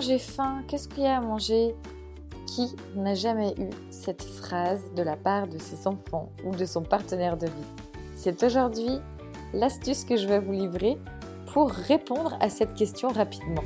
J'ai 0.00 0.18
faim, 0.18 0.62
qu'est-ce 0.66 0.88
qu'il 0.88 1.02
y 1.02 1.06
a 1.06 1.18
à 1.18 1.20
manger? 1.20 1.74
Qui 2.46 2.74
n'a 2.96 3.14
jamais 3.14 3.54
eu 3.58 3.68
cette 3.90 4.22
phrase 4.22 4.82
de 4.94 5.02
la 5.02 5.14
part 5.14 5.46
de 5.46 5.58
ses 5.58 5.86
enfants 5.86 6.32
ou 6.42 6.56
de 6.56 6.64
son 6.64 6.82
partenaire 6.82 7.36
de 7.36 7.46
vie? 7.46 7.52
C'est 8.16 8.42
aujourd'hui 8.42 8.98
l'astuce 9.52 10.04
que 10.04 10.16
je 10.16 10.26
vais 10.26 10.38
vous 10.38 10.52
livrer 10.52 10.96
pour 11.52 11.70
répondre 11.70 12.38
à 12.40 12.48
cette 12.48 12.74
question 12.74 13.08
rapidement. 13.08 13.62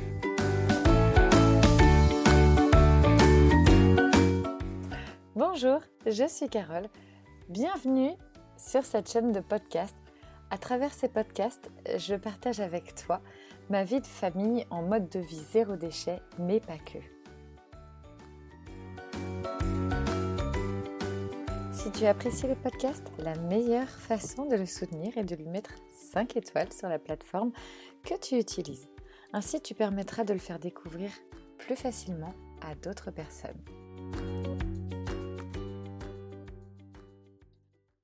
Bonjour, 5.35 5.79
je 6.05 6.27
suis 6.27 6.49
Carole. 6.49 6.89
Bienvenue 7.47 8.11
sur 8.57 8.83
cette 8.83 9.09
chaîne 9.09 9.31
de 9.31 9.39
podcast. 9.39 9.95
À 10.51 10.57
travers 10.57 10.93
ces 10.93 11.09
podcasts, 11.09 11.69
je 11.97 12.15
partage 12.15 12.59
avec 12.59 12.95
toi 12.95 13.21
ma 13.69 13.83
vie 13.83 13.99
de 13.99 14.07
famille 14.07 14.65
en 14.69 14.83
mode 14.83 15.09
de 15.09 15.19
vie 15.19 15.43
zéro 15.51 15.75
déchet, 15.75 16.21
mais 16.37 16.59
pas 16.59 16.77
que. 16.77 16.99
Si 21.71 21.91
tu 21.91 22.05
apprécies 22.05 22.47
le 22.47 22.55
podcast, 22.55 23.11
la 23.19 23.35
meilleure 23.35 23.89
façon 23.89 24.45
de 24.45 24.55
le 24.55 24.65
soutenir 24.65 25.17
est 25.17 25.23
de 25.23 25.35
lui 25.35 25.47
mettre 25.47 25.71
5 26.13 26.35
étoiles 26.37 26.73
sur 26.73 26.89
la 26.89 26.99
plateforme 26.99 27.51
que 28.03 28.17
tu 28.17 28.39
utilises. 28.39 28.87
Ainsi, 29.33 29.61
tu 29.61 29.73
permettras 29.75 30.23
de 30.23 30.33
le 30.33 30.39
faire 30.39 30.59
découvrir 30.59 31.11
plus 31.57 31.75
facilement 31.75 32.33
à 32.61 32.73
d'autres 32.75 33.11
personnes. 33.11 33.61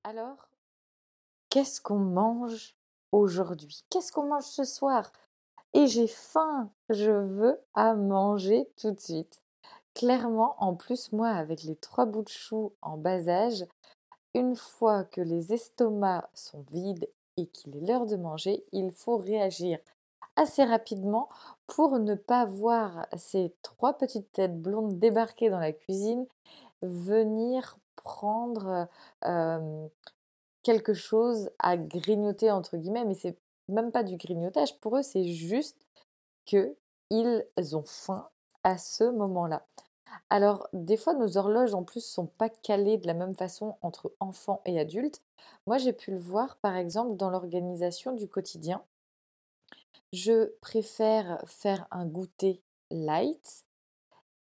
Alors, 0.03 0.50
qu'est-ce 1.51 1.81
qu'on 1.81 1.99
mange 1.99 2.75
aujourd'hui? 3.11 3.83
Qu'est-ce 3.91 4.11
qu'on 4.11 4.27
mange 4.27 4.45
ce 4.45 4.63
soir? 4.63 5.11
Et 5.73 5.85
j'ai 5.85 6.07
faim, 6.07 6.69
je 6.89 7.11
veux 7.11 7.59
à 7.75 7.93
manger 7.93 8.67
tout 8.77 8.91
de 8.91 8.99
suite. 8.99 9.41
Clairement, 9.93 10.55
en 10.59 10.73
plus, 10.73 11.11
moi, 11.11 11.29
avec 11.29 11.63
les 11.63 11.75
trois 11.75 12.05
bouts 12.05 12.23
de 12.23 12.29
chou 12.29 12.73
en 12.81 12.97
bas 12.97 13.27
âge, 13.27 13.65
une 14.33 14.55
fois 14.55 15.03
que 15.03 15.21
les 15.21 15.53
estomacs 15.53 16.29
sont 16.33 16.63
vides 16.71 17.07
et 17.35 17.47
qu'il 17.47 17.75
est 17.75 17.85
l'heure 17.85 18.05
de 18.05 18.15
manger, 18.15 18.63
il 18.71 18.91
faut 18.91 19.17
réagir 19.17 19.77
assez 20.37 20.63
rapidement 20.63 21.27
pour 21.67 21.99
ne 21.99 22.15
pas 22.15 22.45
voir 22.45 23.07
ces 23.17 23.53
trois 23.61 23.93
petites 23.93 24.31
têtes 24.31 24.61
blondes 24.61 24.97
débarquer 24.99 25.49
dans 25.49 25.59
la 25.59 25.73
cuisine, 25.73 26.25
venir 26.81 27.77
prendre 27.97 28.87
quelque 30.63 30.93
chose 30.93 31.49
à 31.59 31.77
grignoter 31.77 32.51
entre 32.51 32.77
guillemets, 32.77 33.05
mais 33.05 33.15
c'est 33.15 33.37
même 33.67 33.91
pas 33.91 34.03
du 34.03 34.17
grignotage. 34.17 34.77
Pour 34.79 34.97
eux, 34.97 35.03
c'est 35.03 35.25
juste 35.25 35.85
que 36.45 36.75
ils 37.09 37.75
ont 37.75 37.83
faim 37.83 38.29
à 38.63 38.77
ce 38.77 39.03
moment-là. 39.03 39.65
Alors, 40.29 40.67
des 40.73 40.97
fois, 40.97 41.13
nos 41.13 41.37
horloges 41.37 41.73
en 41.73 41.83
plus 41.83 42.05
sont 42.05 42.25
pas 42.25 42.49
calées 42.49 42.97
de 42.97 43.07
la 43.07 43.13
même 43.13 43.35
façon 43.35 43.75
entre 43.81 44.13
enfants 44.19 44.61
et 44.65 44.79
adultes. 44.79 45.21
Moi, 45.67 45.77
j'ai 45.77 45.93
pu 45.93 46.11
le 46.11 46.17
voir, 46.17 46.57
par 46.57 46.75
exemple, 46.75 47.15
dans 47.15 47.29
l'organisation 47.29 48.13
du 48.13 48.27
quotidien. 48.27 48.83
Je 50.13 50.51
préfère 50.59 51.41
faire 51.45 51.87
un 51.91 52.05
goûter 52.05 52.61
light 52.89 53.65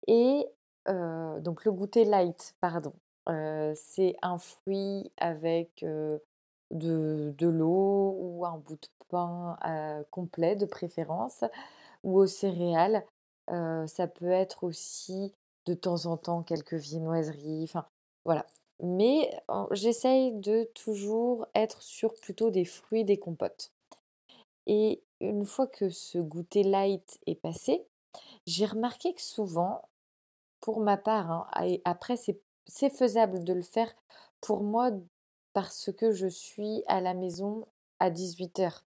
et 0.07 0.47
donc 0.87 1.65
le 1.65 1.71
goûter 1.71 2.03
light, 2.03 2.55
pardon, 2.61 2.93
c'est 3.75 4.15
un 4.21 4.37
fruit 4.37 5.11
avec 5.17 5.85
de, 6.71 7.35
l'eau 7.41 8.15
ou 8.19 8.45
un 8.45 8.57
bout 8.57 8.75
de 8.75 8.87
pain 9.09 9.57
complet 10.11 10.55
de 10.55 10.65
préférence 10.65 11.43
ou 12.03 12.19
aux 12.19 12.27
céréales. 12.27 13.05
ça 13.47 14.07
peut 14.07 14.31
être 14.31 14.63
aussi 14.63 15.33
de 15.65 15.73
temps 15.73 16.05
en 16.05 16.17
temps 16.17 16.43
quelques 16.43 16.75
viennoiseries, 16.75 17.63
enfin 17.63 17.85
voilà. 18.25 18.45
Mais 18.81 19.29
j'essaye 19.71 20.39
de 20.39 20.63
toujours 20.73 21.45
être 21.53 21.81
sur 21.81 22.13
plutôt 22.15 22.49
des 22.49 22.65
fruits, 22.65 23.03
des 23.03 23.17
compotes. 23.17 23.71
Et 24.67 25.01
une 25.19 25.45
fois 25.45 25.67
que 25.67 25.89
ce 25.89 26.17
goûter 26.17 26.63
light 26.63 27.19
est 27.25 27.35
passé, 27.35 27.85
j'ai 28.45 28.65
remarqué 28.65 29.13
que 29.13 29.21
souvent, 29.21 29.81
pour 30.61 30.79
ma 30.79 30.97
part, 30.97 31.31
hein, 31.31 31.77
après 31.85 32.17
c'est 32.17 32.39
c'est 32.69 32.89
faisable 32.89 33.43
de 33.43 33.53
le 33.53 33.61
faire 33.61 33.91
pour 34.41 34.63
moi 34.63 34.91
parce 35.53 35.91
que 35.91 36.11
je 36.11 36.27
suis 36.27 36.83
à 36.87 37.01
la 37.01 37.13
maison 37.13 37.67
à 37.99 38.09
18h. 38.09 38.81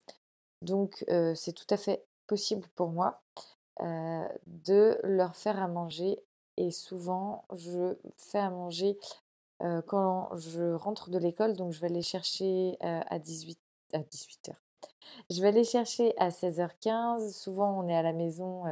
Donc 0.62 1.04
c'est 1.34 1.52
tout 1.52 1.66
à 1.70 1.76
fait 1.76 2.04
possible 2.26 2.66
pour 2.74 2.90
moi 2.90 3.20
de 3.80 4.98
leur 5.04 5.36
faire 5.36 5.62
à 5.62 5.68
manger. 5.68 6.18
Et 6.56 6.72
souvent, 6.72 7.44
je 7.54 7.94
fais 8.16 8.40
à 8.40 8.50
manger 8.50 8.98
quand 9.86 10.36
je 10.36 10.74
rentre 10.74 11.10
de 11.10 11.18
l'école. 11.18 11.56
Donc 11.56 11.72
je 11.72 11.80
vais 11.80 11.88
les 11.88 12.02
chercher 12.02 12.76
à, 12.80 13.18
18, 13.18 13.58
à 13.94 14.00
18h. 14.00 14.54
Je 15.30 15.40
vais 15.40 15.52
les 15.52 15.64
chercher 15.64 16.18
à 16.18 16.30
16h15. 16.30 17.32
Souvent, 17.32 17.78
on 17.78 17.88
est 17.88 17.96
à 17.96 18.02
la 18.02 18.12
maison 18.12 18.64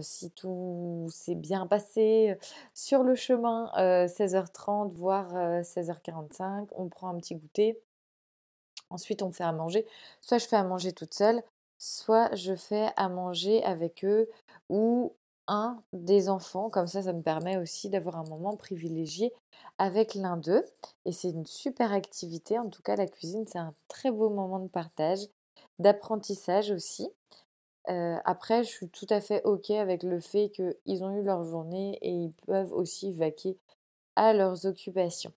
si 0.00 0.30
tout 0.30 1.06
s'est 1.10 1.34
bien 1.34 1.66
passé 1.66 2.36
sur 2.74 3.02
le 3.02 3.14
chemin, 3.14 3.70
16h30, 3.76 4.90
voire 4.92 5.32
16h45, 5.62 6.68
on 6.72 6.88
prend 6.88 7.08
un 7.08 7.16
petit 7.18 7.34
goûter. 7.36 7.80
Ensuite, 8.90 9.22
on 9.22 9.32
fait 9.32 9.44
à 9.44 9.52
manger. 9.52 9.86
Soit 10.20 10.38
je 10.38 10.46
fais 10.46 10.56
à 10.56 10.64
manger 10.64 10.92
toute 10.92 11.14
seule, 11.14 11.42
soit 11.78 12.34
je 12.34 12.54
fais 12.54 12.90
à 12.96 13.08
manger 13.08 13.64
avec 13.64 14.04
eux 14.04 14.28
ou 14.68 15.14
un 15.48 15.82
des 15.92 16.28
enfants. 16.28 16.68
Comme 16.68 16.86
ça, 16.86 17.02
ça 17.02 17.12
me 17.12 17.22
permet 17.22 17.56
aussi 17.56 17.88
d'avoir 17.88 18.16
un 18.18 18.24
moment 18.24 18.54
privilégié 18.56 19.32
avec 19.78 20.14
l'un 20.14 20.36
d'eux. 20.36 20.64
Et 21.06 21.12
c'est 21.12 21.30
une 21.30 21.46
super 21.46 21.92
activité. 21.92 22.58
En 22.58 22.68
tout 22.68 22.82
cas, 22.82 22.96
la 22.96 23.06
cuisine, 23.06 23.46
c'est 23.48 23.58
un 23.58 23.72
très 23.88 24.10
beau 24.10 24.28
moment 24.28 24.58
de 24.58 24.68
partage, 24.68 25.26
d'apprentissage 25.78 26.70
aussi 26.70 27.08
après, 27.86 28.64
je 28.64 28.68
suis 28.68 28.88
tout 28.88 29.06
à 29.10 29.20
fait 29.20 29.42
OK 29.44 29.70
avec 29.70 30.02
le 30.02 30.20
fait 30.20 30.50
qu'ils 30.50 31.04
ont 31.04 31.16
eu 31.16 31.22
leur 31.22 31.44
journée 31.44 31.98
et 32.02 32.10
ils 32.10 32.32
peuvent 32.46 32.72
aussi 32.72 33.12
vaquer 33.12 33.56
à 34.16 34.32
leurs 34.32 34.66
occupations. 34.66 35.32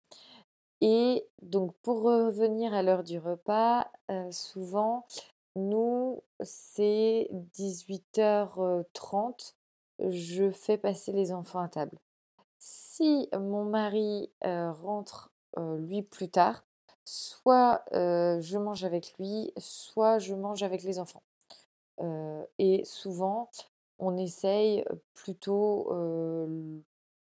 Et 0.81 1.25
donc, 1.41 1.73
pour 1.81 2.01
revenir 2.01 2.73
à 2.73 2.83
l'heure 2.83 3.03
du 3.03 3.17
repas, 3.17 3.87
souvent, 4.31 5.05
nous, 5.55 6.21
c'est 6.41 7.29
18h30, 7.57 9.53
je 9.99 10.51
fais 10.51 10.77
passer 10.77 11.13
les 11.13 11.31
enfants 11.31 11.61
à 11.61 11.69
table. 11.69 11.97
Si 12.59 13.29
mon 13.33 13.63
mari 13.63 14.29
rentre, 14.43 15.31
lui, 15.57 16.01
plus 16.01 16.29
tard, 16.29 16.65
soit 17.05 17.85
je 17.93 18.57
mange 18.57 18.83
avec 18.83 19.13
lui, 19.17 19.53
soit 19.57 20.19
je 20.19 20.35
mange 20.35 20.61
avec 20.63 20.83
les 20.83 20.99
enfants 20.99 21.23
et 22.59 22.83
souvent, 22.85 23.49
on 23.99 24.17
essaye 24.17 24.85
plutôt 25.13 25.91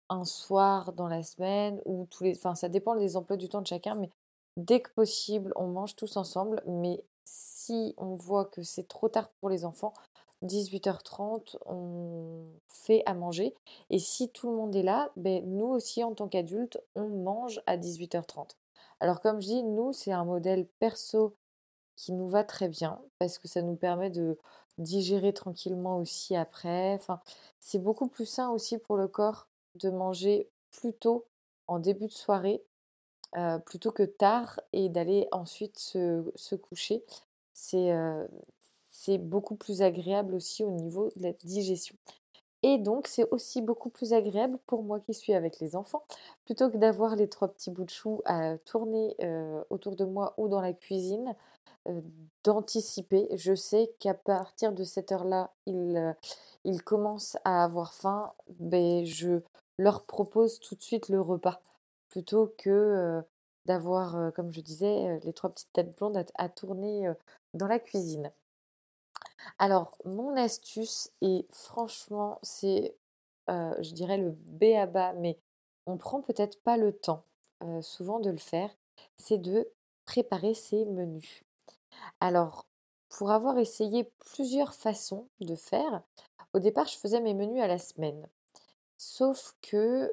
un 0.09 0.25
soir 0.25 0.93
dans 0.93 1.09
la 1.09 1.23
semaine 1.23 1.81
ou 1.85 2.07
tous 2.11 2.25
les. 2.25 2.37
Enfin, 2.37 2.55
ça 2.55 2.69
dépend 2.69 2.95
des 2.97 3.17
emplois 3.17 3.37
du 3.37 3.49
temps 3.49 3.63
de 3.63 3.67
chacun, 3.67 3.95
mais 3.95 4.11
dès 4.57 4.81
que 4.81 4.91
possible, 4.91 5.53
on 5.57 5.69
mange 5.69 5.97
tous 5.97 6.17
ensemble. 6.17 6.63
Mais 6.67 7.03
si 7.25 7.95
on 7.97 8.15
voit 8.15 8.45
que 8.45 8.63
c'est 8.63 8.89
trop 8.89 9.09
tard 9.09 9.31
pour 9.41 9.49
les 9.49 9.65
enfants, 9.65 9.95
18h30, 10.43 11.57
on 11.67 12.45
fait 12.67 13.03
à 13.07 13.15
manger. 13.15 13.55
Et 13.91 13.99
si 13.99 14.29
tout 14.29 14.51
le 14.51 14.57
monde 14.57 14.75
est 14.75 14.83
là, 14.83 15.11
ben, 15.17 15.45
nous 15.47 15.67
aussi, 15.67 16.03
en 16.03 16.15
tant 16.15 16.29
qu'adultes, 16.29 16.81
on 16.95 17.09
mange 17.09 17.63
à 17.67 17.77
18h30. 17.77 18.57
Alors, 19.01 19.21
comme 19.21 19.41
je 19.41 19.47
dis, 19.47 19.63
nous, 19.63 19.93
c'est 19.93 20.13
un 20.13 20.25
modèle 20.25 20.67
perso 20.79 21.35
qui 22.03 22.13
nous 22.13 22.29
va 22.29 22.43
très 22.43 22.69
bien 22.69 23.01
parce 23.21 23.39
que 23.39 23.47
ça 23.47 23.63
nous 23.63 23.77
permet 23.77 24.11
de 24.11 24.37
digérer 24.79 25.33
tranquillement 25.33 25.99
aussi 25.99 26.35
après. 26.35 26.95
Enfin, 26.95 27.21
c'est 27.61 27.79
beaucoup 27.79 28.09
plus 28.09 28.27
sain 28.27 28.51
aussi 28.51 28.77
pour 28.79 28.97
le 28.97 29.07
corps 29.07 29.47
de 29.77 29.89
manger 29.89 30.49
plus 30.73 30.93
tôt 30.95 31.27
en 31.69 31.79
début 31.79 32.09
de 32.09 32.13
soirée 32.13 32.61
plutôt 33.65 33.93
que 33.93 34.03
tard 34.03 34.61
et 34.73 34.89
d'aller 34.89 35.29
ensuite 35.31 35.79
se, 35.79 36.55
coucher. 36.57 37.05
C'est 37.53 37.93
c'est 38.91 39.19
beaucoup 39.19 39.55
plus 39.55 39.81
agréable 39.81 40.35
aussi 40.35 40.65
au 40.65 40.71
niveau 40.71 41.09
de 41.17 41.23
la 41.23 41.33
digestion. 41.45 41.97
Et 42.65 42.79
donc, 42.79 43.07
c'est 43.09 43.29
aussi 43.31 43.63
beaucoup 43.63 43.91
plus 43.91 44.13
agréable 44.13 44.59
pour 44.67 44.83
moi 44.83 45.01
qui 45.01 45.15
suis 45.15 45.35
avec 45.35 45.61
les 45.61 45.75
enfants, 45.75 46.05
plutôt 46.45 46.71
que 46.71 46.77
d'avoir 46.77 47.17
les 47.17 47.29
trois 47.29 47.49
petits 47.49 47.71
bouts 47.71 47.85
de 47.85 47.91
chou 47.91 48.23
à 48.25 48.59
tourner 48.59 49.17
autour 49.71 49.95
de 49.97 50.05
moi 50.05 50.35
ou 50.37 50.49
dans 50.49 50.61
la 50.61 50.73
cuisine 50.73 51.35
d'anticiper. 52.45 53.29
Je 53.37 53.55
sais 53.55 53.95
qu'à 53.99 54.15
partir 54.15 54.73
de 54.73 54.85
cette 54.85 55.13
heure-là, 55.13 55.51
ils, 55.67 56.83
commencent 56.85 57.37
à 57.45 57.65
avoir 57.65 57.95
faim. 57.95 58.33
Ben, 58.61 59.05
je 59.05 59.41
leur 59.79 60.05
propose 60.05 60.61
tout 60.61 60.75
de 60.75 60.83
suite 60.83 61.09
le 61.09 61.21
repas 61.21 61.61
plutôt 62.09 62.55
que 62.59 63.23
d'avoir, 63.67 64.33
comme 64.35 64.53
je 64.53 64.61
disais, 64.61 65.21
les 65.25 65.33
trois 65.33 65.51
petites 65.51 65.73
têtes 65.73 65.97
blondes 65.97 66.25
à, 66.35 66.49
tourner 66.49 67.11
dans 67.55 67.67
la 67.67 67.79
cuisine. 67.79 68.31
Alors, 69.59 69.97
mon 70.05 70.37
astuce, 70.37 71.11
et 71.21 71.47
franchement, 71.51 72.39
c'est, 72.43 72.95
je 73.49 73.93
dirais 73.93 74.19
le 74.19 74.31
b.a.-ba, 74.31 75.15
mais 75.15 75.39
on 75.87 75.97
prend 75.97 76.21
peut-être 76.21 76.61
pas 76.63 76.77
le 76.77 76.93
temps, 76.93 77.25
souvent 77.81 78.21
de 78.21 78.31
le 78.31 78.39
faire, 78.39 78.71
c'est 79.17 79.39
de 79.39 79.69
préparer 80.05 80.55
ses 80.55 80.85
menus. 80.85 81.45
Alors, 82.21 82.67
pour 83.09 83.31
avoir 83.31 83.59
essayé 83.59 84.11
plusieurs 84.21 84.75
façons 84.75 85.27
de 85.41 85.55
faire, 85.55 86.03
au 86.55 86.59
départ, 86.59 86.87
je 86.87 86.99
faisais 86.99 87.21
mes 87.21 87.35
menus 87.35 87.63
à 87.63 87.67
la 87.67 87.79
semaine. 87.79 88.27
Sauf 88.99 89.57
que, 89.63 90.13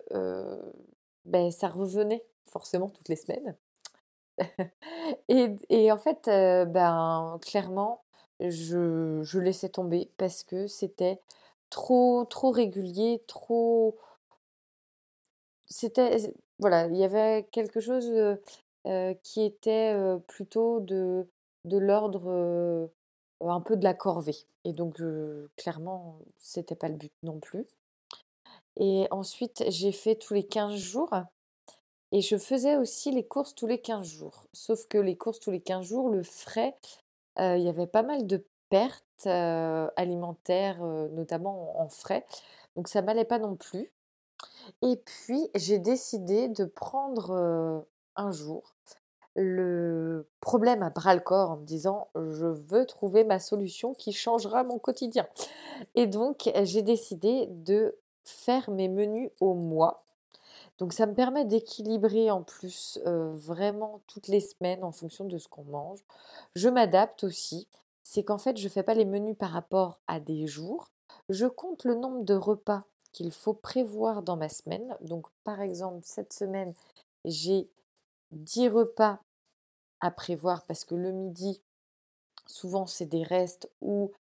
beh, 1.25 1.51
ça 1.51 1.69
revenait 1.69 2.23
forcément 2.45 2.89
toutes 2.89 3.09
les 3.09 3.15
semaines. 3.15 3.55
Et 5.69 5.91
en 5.91 5.97
fait, 5.97 6.25
ben, 6.27 7.39
clairement, 7.41 8.03
je 8.39 9.39
laissais 9.39 9.69
tomber 9.69 10.09
parce 10.17 10.43
que 10.43 10.67
c'était 10.67 11.21
trop 11.69 12.25
trop 12.25 12.51
régulier, 12.51 13.23
trop 13.27 13.97
c'était 15.67 16.33
voilà, 16.59 16.87
il 16.87 16.97
y 16.97 17.03
avait 17.03 17.47
quelque 17.51 17.79
chose, 17.79 18.11
qui 19.23 19.41
était, 19.43 19.95
plutôt 20.27 20.79
de 20.81 21.27
de 21.65 21.77
l'ordre, 21.77 22.89
un 23.41 23.61
peu 23.61 23.77
de 23.77 23.83
la 23.83 23.93
corvée 23.93 24.37
et 24.65 24.73
donc 24.73 25.01
clairement, 25.55 26.19
c'était 26.37 26.75
pas 26.75 26.89
le 26.89 26.95
but 26.95 27.13
non 27.23 27.39
plus 27.39 27.65
et 28.77 29.07
ensuite, 29.11 29.63
j'ai 29.67 29.91
fait 29.91 30.15
tous 30.15 30.33
les 30.33 30.45
15 30.45 30.75
jours 30.75 31.13
et 32.11 32.21
je 32.21 32.37
faisais 32.37 32.77
aussi 32.77 33.11
les 33.11 33.25
courses 33.25 33.53
tous 33.53 33.67
les 33.67 33.81
15 33.81 34.07
jours. 34.07 34.45
Sauf 34.53 34.87
que 34.87 34.97
les 34.97 35.17
courses 35.17 35.39
tous 35.39 35.51
les 35.51 35.61
15 35.61 35.85
jours, 35.85 36.09
le 36.09 36.23
frais, 36.23 36.75
il 37.37 37.61
y 37.61 37.69
avait 37.69 37.87
pas 37.87 38.03
mal 38.03 38.25
de 38.25 38.45
pertes, 38.69 39.27
alimentaires, 39.27 40.81
notamment 40.81 41.79
en 41.81 41.89
frais, 41.89 42.25
donc 42.75 42.87
ça 42.87 43.01
m'allait 43.01 43.25
pas 43.25 43.39
non 43.39 43.55
plus 43.55 43.91
et 44.81 44.95
puis 44.95 45.49
j'ai 45.55 45.79
décidé 45.79 46.47
de 46.47 46.63
prendre, 46.63 47.85
un 48.15 48.31
jour 48.31 48.75
le 49.39 50.27
problème 50.41 50.83
à 50.83 50.89
bras 50.89 51.15
le 51.15 51.21
corps 51.21 51.51
en 51.51 51.57
me 51.57 51.65
disant: 51.65 52.09
«Je 52.15 52.45
veux 52.45 52.85
trouver 52.85 53.23
ma 53.23 53.39
solution 53.39 53.93
qui 53.93 54.11
changera 54.11 54.63
mon 54.63 54.79
quotidien» 54.79 55.27
et 55.95 56.07
donc 56.07 56.51
j'ai 56.63 56.81
décidé 56.81 57.47
de 57.49 57.97
faire 58.25 58.69
mes 58.69 58.89
menus 58.89 59.31
au 59.39 59.53
mois. 59.53 60.03
Donc 60.77 60.93
ça 60.93 61.05
me 61.05 61.13
permet 61.13 61.45
d'équilibrer 61.45 62.31
en 62.31 62.41
plus, 62.41 62.99
heu, 63.05 63.31
vraiment 63.33 64.01
toutes 64.07 64.27
les 64.27 64.39
semaines 64.39 64.83
en 64.83 64.91
fonction 64.91 65.25
de 65.25 65.37
ce 65.37 65.47
qu'on 65.47 65.63
mange. 65.63 65.99
Je 66.55 66.69
m'adapte 66.69 67.23
aussi, 67.23 67.67
c'est 68.03 68.23
qu'en 68.23 68.37
fait, 68.37 68.57
je 68.57 68.69
fais 68.69 68.83
pas 68.83 68.93
les 68.93 69.05
menus 69.05 69.37
par 69.37 69.51
rapport 69.51 69.99
à 70.07 70.19
des 70.19 70.47
jours. 70.47 70.89
Je 71.29 71.45
compte 71.45 71.83
le 71.83 71.95
nombre 71.95 72.23
de 72.23 72.33
repas 72.33 72.83
qu'il 73.11 73.31
faut 73.31 73.53
prévoir 73.53 74.21
dans 74.21 74.37
ma 74.37 74.49
semaine. 74.49 74.95
Donc 75.01 75.27
par 75.43 75.61
exemple, 75.61 75.99
cette 76.03 76.33
semaine, 76.33 76.73
j'ai 77.25 77.69
10 78.31 78.69
repas 78.69 79.19
à 80.01 80.11
prévoir 80.11 80.63
parce 80.65 80.85
que 80.85 80.95
le 80.95 81.11
midi, 81.11 81.61
souvent 82.47 82.85
c'est 82.85 83.05
des 83.05 83.23
restes 83.23 83.69
où, 83.81 84.11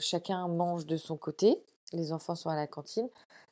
chacun 0.00 0.48
mange 0.48 0.84
de 0.86 0.96
son 0.96 1.16
côté. 1.16 1.64
Les 1.92 2.12
enfants 2.12 2.34
sont 2.34 2.50
à 2.50 2.56
la 2.56 2.66
cantine, 2.66 3.08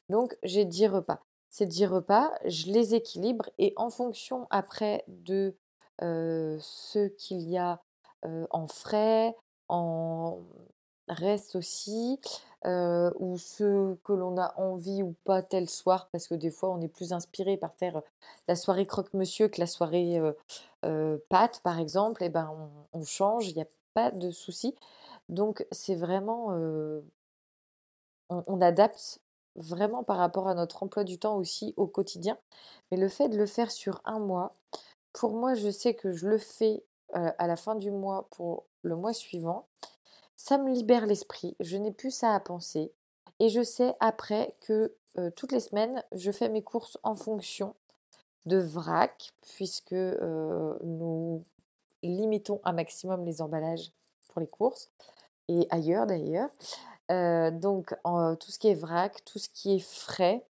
donc 0.08 0.36
j'ai 0.42 0.64
10 0.64 0.88
repas. 0.88 1.20
Ces 1.50 1.66
10 1.66 1.86
repas, 1.86 2.32
je 2.46 2.66
les 2.66 2.94
équilibre 2.94 3.50
et 3.58 3.72
en 3.76 3.90
fonction 3.90 4.46
après 4.50 5.04
de, 5.08 5.54
ce 6.00 7.08
qu'il 7.08 7.42
y 7.42 7.58
a, 7.58 7.80
en 8.50 8.66
frais, 8.66 9.36
en 9.68 10.40
reste 11.08 11.56
aussi, 11.56 12.18
heu, 12.66 13.12
ou 13.18 13.38
ce 13.38 13.94
que 14.04 14.12
l'on 14.12 14.36
a 14.38 14.54
envie 14.58 15.02
ou 15.02 15.14
pas 15.24 15.42
tel 15.42 15.68
soir, 15.70 16.08
parce 16.12 16.26
que 16.28 16.34
des 16.34 16.50
fois 16.50 16.70
on 16.70 16.80
est 16.80 16.88
plus 16.88 17.12
inspiré 17.12 17.56
par 17.56 17.74
faire, 17.74 18.02
la 18.48 18.56
soirée 18.56 18.86
croque-monsieur 18.86 19.48
que 19.48 19.60
la 19.60 19.66
soirée, 19.66 20.18
heu, 20.84 21.24
pâtes 21.28 21.60
par 21.62 21.78
exemple 21.78 22.22
et 22.24 22.28
ben 22.30 22.50
on 22.92 23.02
change, 23.04 23.48
il 23.48 23.56
y 23.56 23.62
a 23.62 23.66
pas 23.94 24.10
de 24.12 24.30
souci. 24.30 24.74
Donc 25.28 25.66
c'est 25.72 25.94
vraiment, 25.96 26.52
on 28.30 28.42
on 28.46 28.60
adapte 28.60 29.20
vraiment 29.56 30.02
par 30.04 30.16
rapport 30.18 30.48
à 30.48 30.54
notre 30.54 30.82
emploi 30.82 31.04
du 31.04 31.18
temps 31.18 31.36
aussi 31.36 31.74
au 31.76 31.86
quotidien. 31.86 32.38
Mais 32.90 32.96
le 32.96 33.08
fait 33.08 33.28
de 33.28 33.36
le 33.36 33.46
faire 33.46 33.70
sur 33.70 34.00
un 34.04 34.18
mois, 34.20 34.54
pour 35.12 35.32
moi, 35.34 35.54
je 35.54 35.70
sais 35.70 35.94
que 35.94 36.12
je 36.12 36.28
le 36.28 36.38
fais, 36.38 36.84
à 37.14 37.46
la 37.48 37.56
fin 37.56 37.74
du 37.76 37.90
mois 37.92 38.28
pour 38.32 38.66
le 38.82 38.96
mois 38.96 39.14
suivant. 39.14 39.66
Ça 40.42 40.56
me 40.56 40.72
libère 40.72 41.04
l'esprit, 41.04 41.54
je 41.60 41.76
n'ai 41.76 41.90
plus 41.90 42.10
ça 42.10 42.34
à 42.34 42.40
penser 42.40 42.90
et 43.40 43.50
je 43.50 43.62
sais 43.62 43.94
après 44.00 44.54
que, 44.62 44.96
toutes 45.36 45.52
les 45.52 45.60
semaines, 45.60 46.02
je 46.12 46.32
fais 46.32 46.48
mes 46.48 46.62
courses 46.62 46.96
en 47.02 47.14
fonction 47.14 47.74
de 48.46 48.56
vrac 48.56 49.34
puisque, 49.42 49.92
nous 49.92 51.44
limitons 52.02 52.58
un 52.64 52.72
maximum 52.72 53.26
les 53.26 53.42
emballages 53.42 53.92
pour 54.28 54.40
les 54.40 54.46
courses 54.46 54.90
et 55.48 55.66
ailleurs 55.68 56.06
d'ailleurs. 56.06 56.48
Donc 57.60 57.94
tout 58.40 58.50
ce 58.50 58.58
qui 58.58 58.68
est 58.68 58.74
vrac, 58.74 59.22
tout 59.26 59.38
ce 59.38 59.50
qui 59.50 59.74
est 59.74 59.86
frais, 59.86 60.42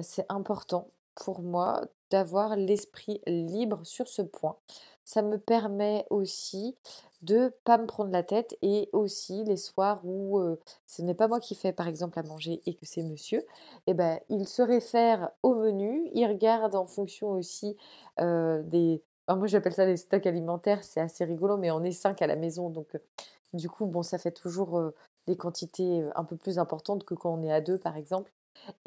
c'est 0.00 0.24
important 0.30 0.88
pour 1.14 1.42
moi 1.42 1.82
d'avoir 2.10 2.56
l'esprit 2.56 3.20
libre 3.26 3.80
sur 3.84 4.08
ce 4.08 4.22
point. 4.22 4.56
Ça 5.04 5.20
me 5.20 5.36
permet 5.36 6.06
aussi 6.08 6.76
de 7.22 7.52
pas 7.64 7.78
me 7.78 7.86
prendre 7.86 8.10
la 8.12 8.22
tête 8.22 8.56
et 8.62 8.88
aussi 8.92 9.44
les 9.44 9.56
soirs 9.56 10.00
où, 10.04 10.38
heu, 10.40 10.60
ce 10.86 11.02
n'est 11.02 11.14
pas 11.14 11.28
moi 11.28 11.40
qui 11.40 11.54
fais 11.54 11.72
par 11.72 11.88
exemple 11.88 12.18
à 12.18 12.22
manger 12.22 12.60
et 12.66 12.74
que 12.74 12.86
c'est 12.86 13.02
monsieur 13.02 13.44
et 13.86 13.94
bah, 13.94 14.18
il 14.28 14.46
se 14.48 14.62
réfère 14.62 15.30
au 15.42 15.54
menu, 15.54 16.08
il 16.14 16.26
regarde 16.26 16.74
en 16.76 16.86
fonction 16.86 17.30
aussi, 17.32 17.76
heu, 18.20 18.62
des 18.64 19.02
moi 19.28 19.46
j'appelle 19.46 19.74
ça 19.74 19.84
les 19.86 19.96
stocks 19.98 20.26
alimentaires, 20.26 20.82
c'est 20.84 21.00
assez 21.00 21.24
rigolo 21.24 21.56
mais 21.58 21.70
on 21.70 21.82
est 21.84 21.92
5 21.92 22.22
à 22.22 22.26
la 22.26 22.36
maison 22.36 22.70
donc 22.70 22.94
heu, 22.94 23.00
du 23.54 23.68
coup 23.70 23.86
bon 23.86 24.02
ça 24.02 24.18
fait 24.18 24.32
toujours, 24.32 24.80
des 25.26 25.36
quantités, 25.36 26.04
un 26.16 26.24
peu 26.24 26.36
plus 26.36 26.58
importantes 26.58 27.04
que 27.04 27.14
quand 27.14 27.32
on 27.34 27.42
est 27.44 27.52
à 27.52 27.60
2 27.60 27.78
par 27.78 27.96
exemple. 27.96 28.32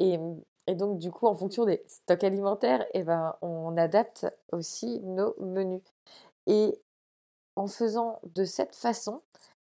Et 0.00 0.18
mmh 0.18 0.40
et 0.68 0.74
donc 0.76 0.98
du 0.98 1.10
coup 1.12 1.26
en 1.28 1.34
fonction 1.36 1.64
des 1.66 1.82
stocks 1.88 2.24
alimentaires 2.24 2.86
et 2.94 3.02
ben, 3.04 3.36
on 3.42 3.76
adapte 3.76 4.26
aussi 4.52 5.00
nos 5.02 5.34
menus. 5.40 5.82
Et 6.46 6.80
en 7.56 7.66
faisant 7.66 8.20
de 8.34 8.44
cette 8.44 8.74
façon 8.74 9.22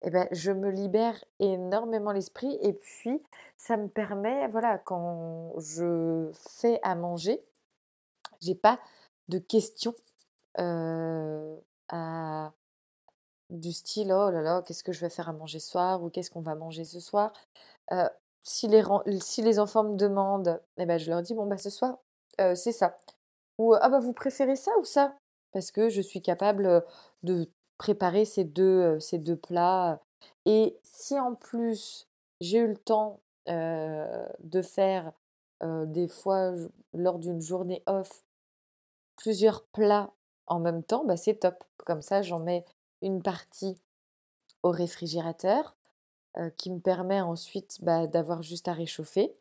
et 0.02 0.10
bah, 0.10 0.28
je 0.32 0.52
me 0.52 0.70
libère 0.70 1.22
énormément 1.40 2.12
l'esprit 2.12 2.58
et 2.62 2.72
puis 2.72 3.22
ça 3.56 3.76
me 3.76 3.88
permet, 3.88 4.48
voilà, 4.48 4.78
quand 4.78 5.52
je 5.58 6.30
fais 6.60 6.80
à 6.82 6.94
manger, 6.94 7.40
j'ai 8.40 8.54
pas 8.54 8.78
de 9.28 9.38
questions, 9.38 9.94
du 13.50 13.72
style: 13.72 14.12
«Oh 14.12 14.30
là 14.30 14.42
là, 14.42 14.62
qu'est-ce 14.66 14.84
que 14.84 14.92
je 14.92 15.00
vais 15.00 15.10
faire 15.10 15.28
à 15.28 15.32
manger 15.32 15.58
ce 15.60 15.70
soir?» 15.70 16.02
ou 16.02 16.10
«Qu'est-ce 16.10 16.30
qu'on 16.30 16.42
va 16.42 16.54
manger 16.54 16.84
ce 16.84 17.00
soir?» 17.00 17.32
si 18.42 18.68
les 18.68 19.58
enfants 19.58 19.84
me 19.84 19.96
demandent 19.96 20.60
et 20.78 20.86
bah, 20.86 20.98
je 20.98 21.10
leur 21.10 21.22
dis: 21.22 21.34
«Bon, 21.34 21.46
bah, 21.46 21.58
ce 21.58 21.70
soir, 21.70 21.98
c'est 22.38 22.72
ça» 22.72 22.96
ou 23.58 23.74
«Ah 23.74 23.88
bah, 23.88 24.00
vous 24.00 24.12
préférez 24.14 24.56
ça 24.56 24.72
ou 24.80 24.84
ça?» 24.84 25.14
parce 25.52 25.70
que 25.72 25.88
je 25.88 26.00
suis 26.02 26.20
capable, 26.22 26.84
de 27.24 27.48
préparer 27.78 28.24
ces 28.24 28.44
2, 28.44 28.96
heu, 28.96 29.00
ces 29.00 29.18
2 29.18 29.36
plats 29.36 30.00
et 30.46 30.76
si 30.82 31.18
en 31.18 31.34
plus 31.34 32.06
j'ai 32.40 32.58
eu 32.58 32.68
le 32.68 32.76
temps, 32.76 33.20
de 33.46 34.62
faire, 34.62 35.12
des 35.62 36.06
fois 36.08 36.52
lors 36.92 37.18
d'une 37.18 37.40
journée 37.40 37.82
off 37.86 38.24
plusieurs 39.16 39.64
plats 39.64 40.10
en 40.46 40.60
même 40.60 40.82
temps, 40.82 41.04
bah, 41.04 41.16
c'est 41.16 41.36
top. 41.36 41.64
Comme 41.86 42.02
ça, 42.02 42.22
j'en 42.22 42.40
mets 42.40 42.64
une 43.02 43.22
partie 43.22 43.78
au 44.62 44.70
réfrigérateur, 44.70 45.76
qui 46.56 46.70
me 46.70 46.78
permet 46.78 47.20
ensuite, 47.20 47.78
bah, 47.82 48.06
d'avoir 48.06 48.42
juste 48.42 48.68
à 48.68 48.72
réchauffer 48.72 49.32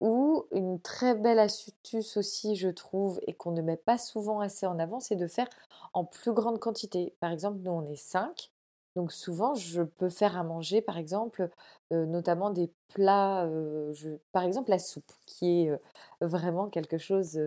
ou 0.00 0.44
une 0.52 0.80
très 0.80 1.14
belle 1.14 1.38
astuce 1.38 2.16
aussi, 2.16 2.56
je 2.56 2.68
trouve 2.68 3.20
et 3.26 3.34
qu'on 3.34 3.52
ne 3.52 3.62
met 3.62 3.76
pas 3.76 3.98
souvent 3.98 4.40
assez 4.40 4.66
en 4.66 4.78
avant, 4.78 5.00
c'est 5.00 5.16
de 5.16 5.26
faire 5.26 5.48
en 5.94 6.04
plus 6.04 6.32
grande 6.32 6.58
quantité. 6.60 7.14
Par 7.20 7.32
exemple, 7.32 7.58
nous, 7.62 7.72
on 7.72 7.88
est 7.90 7.96
5, 7.96 8.50
donc 8.96 9.12
souvent, 9.12 9.54
je 9.54 9.82
peux 9.82 10.08
faire 10.08 10.36
à 10.38 10.44
manger, 10.44 10.80
par 10.82 10.98
exemple, 10.98 11.50
heu, 11.92 12.04
notamment 12.06 12.50
des 12.50 12.70
plats, 12.94 13.46
heu, 13.46 13.92
je 13.94 14.10
par 14.32 14.44
exemple, 14.44 14.70
la 14.70 14.78
soupe 14.78 15.10
qui 15.26 15.62
est, 15.64 15.70
heu, 15.70 15.78
vraiment 16.20 16.68
quelque 16.68 16.98
chose, 16.98 17.38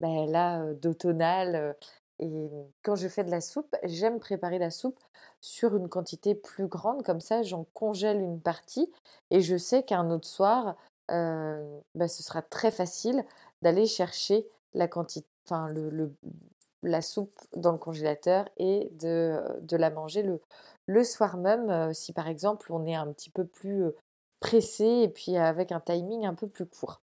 bah, 0.00 0.26
là, 0.26 0.72
d'automnal, 0.74 1.76
et 2.18 2.48
quand 2.82 2.96
je 2.96 3.08
fais 3.08 3.24
de 3.24 3.30
la 3.30 3.40
soupe, 3.40 3.74
j'aime 3.84 4.18
préparer 4.20 4.58
la 4.58 4.70
soupe 4.70 4.98
sur 5.40 5.76
une 5.76 5.88
quantité 5.88 6.34
plus 6.34 6.66
grande, 6.66 7.02
comme 7.02 7.20
ça, 7.20 7.42
j'en 7.42 7.64
congèle 7.74 8.20
une 8.20 8.40
partie 8.40 8.90
et 9.30 9.40
je 9.42 9.56
sais 9.56 9.82
qu'un 9.82 10.10
autre 10.10 10.26
soir, 10.28 10.76
bah, 11.08 12.08
ce 12.08 12.22
sera 12.22 12.42
très 12.42 12.70
facile 12.70 13.24
d'aller 13.62 13.86
chercher 13.86 14.46
la 14.74 14.88
quanti 14.88 15.24
enfin 15.44 15.68
le 15.68 16.12
la 16.82 17.02
soupe 17.02 17.34
dans 17.56 17.72
le 17.72 17.78
congélateur 17.78 18.48
et 18.58 18.90
de, 19.00 19.40
de 19.62 19.76
la 19.76 19.90
manger 19.90 20.22
le, 20.22 20.40
le 20.86 21.04
soir 21.04 21.36
même 21.36 21.92
si 21.94 22.12
par 22.12 22.28
exemple 22.28 22.72
on 22.72 22.86
est 22.86 22.94
un 22.94 23.12
petit 23.12 23.30
peu 23.30 23.44
plus 23.44 23.86
pressé 24.40 24.84
et 24.84 25.08
puis 25.08 25.36
avec 25.36 25.72
un 25.72 25.80
timing 25.80 26.26
un 26.26 26.34
peu 26.34 26.46
plus 26.46 26.66
court. 26.66 27.00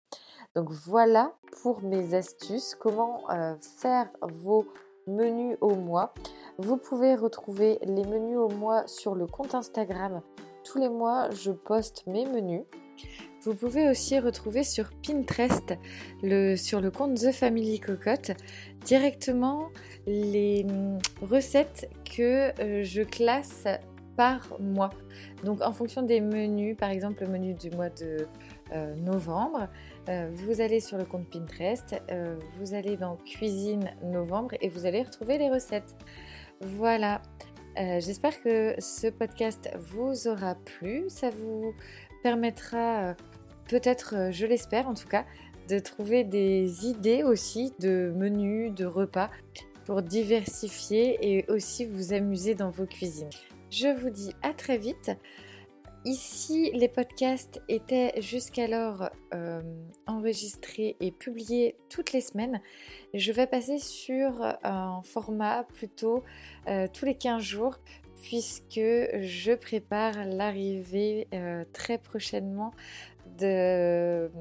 Donc 0.55 0.71
voilà 0.71 1.33
pour 1.61 1.81
mes 1.81 2.13
astuces, 2.13 2.75
comment 2.75 3.23
faire 3.61 4.09
vos 4.21 4.65
menus 5.07 5.57
au 5.61 5.75
mois. 5.75 6.13
Vous 6.57 6.77
pouvez 6.77 7.15
retrouver 7.15 7.79
les 7.83 8.05
menus 8.05 8.37
au 8.37 8.49
mois 8.49 8.85
sur 8.87 9.15
le 9.15 9.27
compte 9.27 9.55
Instagram. 9.55 10.21
Tous 10.63 10.77
les 10.77 10.89
mois, 10.89 11.29
je 11.31 11.51
poste 11.51 12.05
mes 12.05 12.25
menus. 12.25 12.63
Vous 13.43 13.55
pouvez 13.55 13.89
aussi 13.89 14.19
retrouver 14.19 14.63
sur 14.63 14.89
Pinterest, 15.01 15.73
sur 16.57 16.81
le 16.81 16.91
compte 16.91 17.15
The 17.15 17.31
Family 17.31 17.79
Cocotte, 17.79 18.31
directement 18.83 19.69
les 20.05 20.65
hum, 20.67 20.99
recettes 21.21 21.89
que 22.03 22.51
euh, 22.61 22.83
je 22.83 23.01
classe 23.01 23.65
par 24.17 24.59
mois. 24.59 24.89
Donc 25.45 25.61
en 25.61 25.71
fonction 25.71 26.01
des 26.01 26.19
menus, 26.19 26.75
par 26.75 26.89
exemple 26.89 27.23
le 27.23 27.29
menu 27.29 27.53
du 27.53 27.71
mois 27.71 27.89
de 27.89 28.27
euh, 28.73 28.95
novembre, 28.95 29.69
euh, 30.09 30.29
vous 30.33 30.59
allez 30.59 30.81
sur 30.81 30.97
le 30.97 31.05
compte 31.05 31.29
Pinterest, 31.29 31.95
vous 32.57 32.73
allez 32.73 32.97
dans 32.97 33.15
cuisine 33.15 33.89
novembre 34.03 34.55
et 34.59 34.67
vous 34.67 34.85
allez 34.85 35.03
retrouver 35.03 35.37
les 35.37 35.49
recettes. 35.49 35.95
Voilà. 36.59 37.21
J'espère 37.77 38.41
que 38.41 38.75
ce 38.79 39.07
podcast 39.07 39.69
vous 39.77 40.27
aura 40.27 40.55
plu. 40.55 41.05
Ça 41.07 41.29
vous 41.29 41.73
permettra 42.23 43.15
peut-être, 43.69 44.15
euh, 44.15 44.31
je 44.31 44.45
l'espère 44.45 44.89
en 44.89 44.93
tout 44.93 45.07
cas, 45.07 45.25
de 45.69 45.79
trouver 45.79 46.23
des 46.23 46.87
idées 46.87 47.23
aussi 47.23 47.73
de 47.79 48.11
menus, 48.15 48.73
de 48.73 48.85
repas 48.85 49.29
pour 49.85 50.01
diversifier 50.01 51.17
et 51.21 51.49
aussi 51.49 51.85
vous 51.85 52.11
amuser 52.11 52.55
dans 52.55 52.69
vos 52.69 52.85
cuisines. 52.85 53.29
Je 53.69 53.87
vous 53.87 54.09
dis 54.09 54.33
à 54.41 54.53
très 54.53 54.77
vite. 54.77 55.11
Ici, 56.05 56.71
les 56.73 56.87
podcasts 56.87 57.61
étaient 57.67 58.19
jusqu'alors 58.21 59.09
euh, 59.33 59.61
enregistrés 60.07 60.95
et 61.01 61.11
publiés 61.11 61.75
toutes 61.89 62.13
les 62.13 62.21
semaines. 62.21 62.61
Je 63.13 63.31
vais 63.31 63.45
passer 63.45 63.77
sur 63.77 64.41
un 64.63 65.01
format 65.03 65.65
plutôt 65.65 66.23
euh, 66.67 66.87
tous 66.91 67.05
les 67.05 67.15
15 67.15 67.43
jours 67.43 67.77
puisque 68.23 68.79
je 68.79 69.55
prépare 69.55 70.25
l'arrivée 70.25 71.27
très 71.71 71.97
prochainement 71.97 72.73
de, 73.37 74.31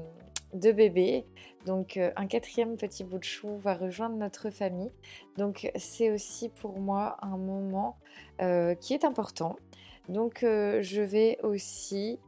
de 0.53 0.71
bébés. 0.71 1.25
Donc 1.65 1.97
euh, 1.97 2.11
un 2.15 2.27
quatrième 2.27 2.77
petit 2.77 3.03
bout 3.03 3.19
de 3.19 3.23
chou 3.23 3.57
va 3.57 3.73
rejoindre 3.73 4.15
notre 4.15 4.49
famille. 4.49 4.91
Donc 5.37 5.71
c'est 5.75 6.11
aussi 6.11 6.49
pour 6.49 6.79
moi 6.79 7.17
un 7.21 7.37
moment 7.37 7.97
euh, 8.41 8.75
qui 8.75 8.93
est 8.93 9.05
important. 9.05 9.55
Donc 10.07 10.43
euh, 10.43 10.81
je 10.81 11.01
vais 11.01 11.37
aussi 11.43 12.19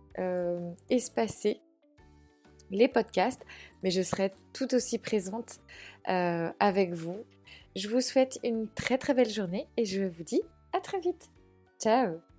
espacer 0.90 1.62
les 2.70 2.90
podcasts, 2.90 3.46
mais 3.82 3.92
je 3.92 4.02
serai 4.02 4.34
tout 4.54 4.76
aussi 4.76 5.00
présente 5.00 5.62
avec 6.06 6.94
vous. 6.94 7.24
Je 7.78 7.88
vous 7.88 8.02
souhaite 8.02 8.38
une 8.44 8.68
très 8.68 8.98
très 8.98 9.14
belle 9.14 9.30
journée 9.30 9.68
et 9.78 9.86
je 9.86 10.04
vous 10.04 10.24
dis 10.24 10.42
à 10.74 10.82
très 10.82 11.00
vite. 11.00 11.30
Ciao 11.80 12.31